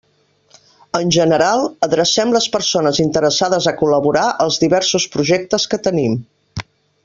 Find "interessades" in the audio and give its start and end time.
3.05-3.69